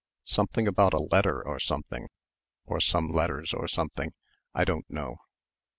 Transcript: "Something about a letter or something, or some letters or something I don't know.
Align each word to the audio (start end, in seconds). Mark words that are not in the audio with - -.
"Something 0.25 0.67
about 0.67 0.95
a 0.95 1.03
letter 1.03 1.45
or 1.47 1.59
something, 1.59 2.07
or 2.65 2.79
some 2.79 3.09
letters 3.09 3.53
or 3.53 3.67
something 3.67 4.13
I 4.51 4.63
don't 4.65 4.89
know. 4.89 5.17